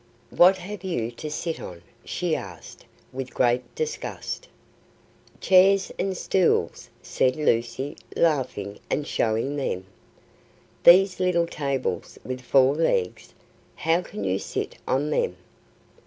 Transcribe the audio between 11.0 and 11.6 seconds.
little